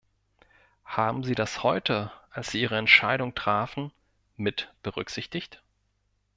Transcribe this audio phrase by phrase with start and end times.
[0.83, 3.91] Haben Sie das heute, als Sie ihre Entscheidung trafen,
[4.35, 5.61] mit berücksichtigt?